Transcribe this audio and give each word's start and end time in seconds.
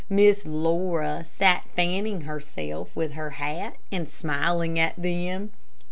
Miss 0.09 0.47
Laura 0.47 1.23
sat 1.29 1.63
fanning 1.75 2.21
herself 2.21 2.89
with 2.95 3.13
her 3.13 3.29
hat 3.37 3.75
and 3.91 4.09
smiling 4.09 4.79
at 4.79 4.95
them. 4.99 5.51